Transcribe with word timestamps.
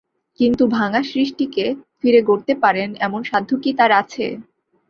কিন্তু 0.39 0.63
ভাঙা 0.75 1.01
সৃষ্টিকে 1.03 1.65
ফিরে 1.99 2.21
গড়তে 2.27 2.53
পারেন 2.63 2.89
এমন 3.05 3.21
সাধ্য 3.29 3.49
কি 3.63 3.71
তাঁর 3.79 3.91
আছে? 4.01 4.25